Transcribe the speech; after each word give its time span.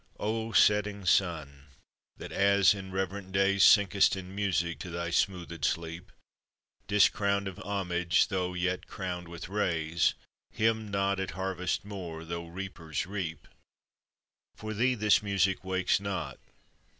O 0.19 0.51
setting 0.51 1.05
Sun, 1.05 1.67
that 2.17 2.31
as 2.31 2.73
in 2.73 2.91
reverent 2.91 3.31
days 3.31 3.63
Sinkest 3.63 4.15
in 4.15 4.33
music 4.33 4.79
to 4.79 4.89
thy 4.89 5.09
smoothèd 5.11 5.63
sleep, 5.63 6.11
Discrowned 6.87 7.47
of 7.47 7.59
homage, 7.59 8.29
though 8.29 8.55
yet 8.55 8.87
crowned 8.87 9.27
with 9.27 9.47
rays, 9.47 10.15
Hymned 10.49 10.91
not 10.91 11.19
at 11.19 11.37
harvest 11.37 11.85
more, 11.85 12.25
though 12.25 12.47
reapers 12.47 13.05
reap: 13.05 13.47
For 14.55 14.73
thee 14.73 14.95
this 14.95 15.21
music 15.21 15.63
wakes 15.63 15.99
not. 15.99 16.39